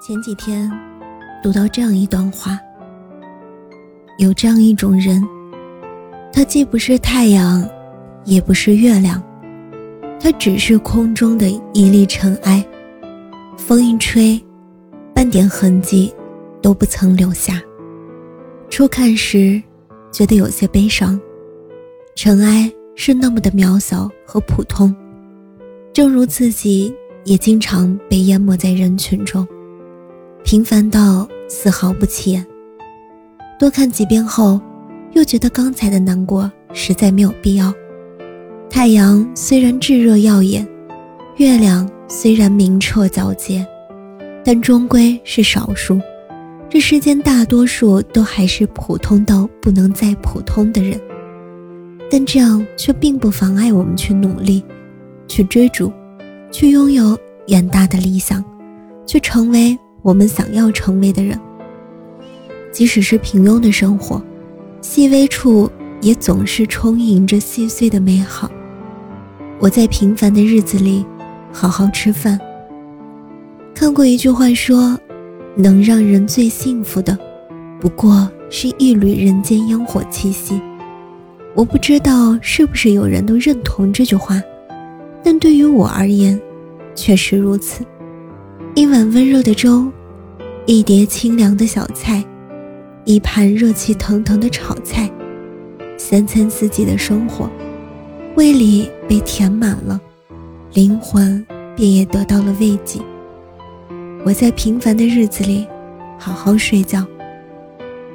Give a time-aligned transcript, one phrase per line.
[0.00, 0.66] 前几天，
[1.42, 2.58] 读到这样一段话：
[4.16, 5.22] 有这样一种人，
[6.32, 7.68] 他既不是太阳，
[8.24, 9.22] 也不是月亮，
[10.18, 12.66] 他只是空中的一粒尘埃，
[13.58, 14.42] 风一吹，
[15.14, 16.10] 半点痕迹
[16.62, 17.60] 都不曾留下。
[18.70, 19.62] 初看时，
[20.10, 21.20] 觉得有些悲伤，
[22.14, 24.96] 尘埃是那么的渺小和普通，
[25.92, 26.90] 正如自己
[27.24, 29.46] 也经常被淹没在人群中。
[30.44, 32.44] 平凡到丝毫不起眼。
[33.58, 34.60] 多看几遍后，
[35.12, 37.72] 又觉得刚才的难过实在没有必要。
[38.68, 40.66] 太阳虽然炙热耀眼，
[41.36, 43.66] 月亮虽然明澈皎洁，
[44.44, 46.00] 但终归是少数。
[46.68, 50.98] 这世间大多数都还是普通到不能再普通的人。
[52.10, 54.64] 但这样却并不妨碍我们去努力，
[55.28, 55.92] 去追逐，
[56.50, 57.16] 去拥有
[57.48, 58.42] 远大的理想，
[59.06, 59.78] 去成为。
[60.02, 61.38] 我们想要成为的人，
[62.72, 64.22] 即使是平庸的生活，
[64.80, 65.70] 细微处
[66.00, 68.50] 也总是充盈着细碎的美好。
[69.58, 71.04] 我在平凡的日子里，
[71.52, 72.40] 好好吃饭。
[73.74, 74.98] 看过一句话说，
[75.54, 77.18] 能让人最幸福的，
[77.78, 80.60] 不过是一缕人间烟火气息。
[81.54, 84.40] 我不知道是不是有人都认同这句话，
[85.22, 86.40] 但对于我而言，
[86.94, 87.84] 确实如此。
[88.76, 89.90] 一碗温热的粥，
[90.64, 92.24] 一碟清凉的小菜，
[93.04, 95.10] 一盘热气腾腾的炒菜，
[95.98, 97.50] 三餐四季的生活，
[98.36, 100.00] 胃里被填满了，
[100.72, 101.44] 灵魂
[101.74, 103.00] 便也得到了慰藉。
[104.24, 105.66] 我在平凡的日子里
[106.16, 107.04] 好好睡觉。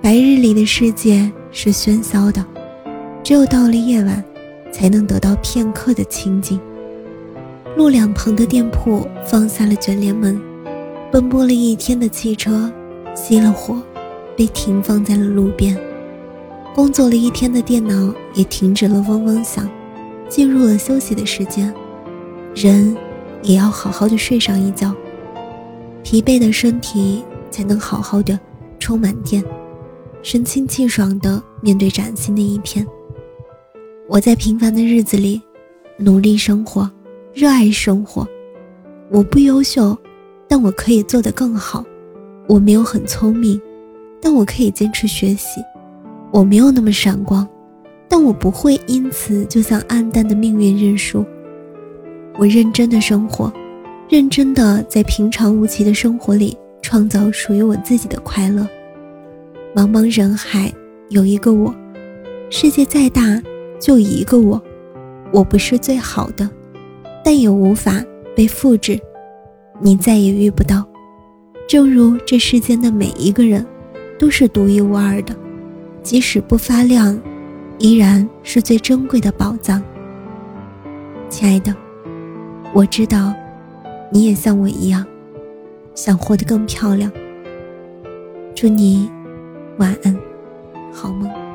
[0.00, 2.44] 白日里的世界是喧嚣的，
[3.24, 4.22] 只有到了夜晚，
[4.70, 6.60] 才能得到片刻的清静。
[7.76, 10.40] 路两旁的店铺放下了卷帘门，
[11.12, 12.72] 奔波了一天的汽车
[13.14, 13.82] 熄了火，
[14.34, 15.76] 被停放在了路边。
[16.74, 19.68] 工作了一天的电脑也停止了嗡嗡响，
[20.26, 21.72] 进入了休息的时间。
[22.54, 22.96] 人
[23.42, 24.94] 也要好好的睡上一觉，
[26.02, 28.40] 疲惫的身体才能好好的
[28.78, 29.44] 充满电，
[30.22, 32.86] 神清气爽的面对崭新的一天。
[34.08, 35.42] 我在平凡的日子里
[35.98, 36.90] 努力生活。
[37.36, 38.26] 热爱生活，
[39.10, 39.94] 我不优秀，
[40.48, 41.84] 但我可以做得更好。
[42.48, 43.60] 我没有很聪明，
[44.22, 45.60] 但我可以坚持学习。
[46.32, 47.46] 我没有那么闪光，
[48.08, 51.22] 但我不会因此就向暗淡的命运认输。
[52.38, 53.52] 我认真的生活，
[54.08, 58.66] 认真的在平常无奇的生活里创造属于我自己的快乐。
[59.74, 60.72] 茫茫人海
[61.10, 61.74] 有一个我，
[62.48, 63.42] 世界再大
[63.78, 64.58] 就一个我。
[65.34, 66.48] 我不是最好的。
[67.26, 68.04] 但也无法
[68.36, 68.96] 被复制，
[69.80, 70.86] 你再也遇不到。
[71.68, 73.66] 正如这世间的每一个人，
[74.16, 75.34] 都是独一无二的，
[76.04, 77.20] 即使不发亮，
[77.80, 79.82] 依然是最珍贵的宝藏。
[81.28, 81.74] 亲爱的，
[82.72, 83.34] 我知道，
[84.12, 85.04] 你也像我一样，
[85.96, 87.10] 想活得更漂亮。
[88.54, 89.10] 祝你
[89.78, 90.16] 晚安，
[90.92, 91.45] 好梦。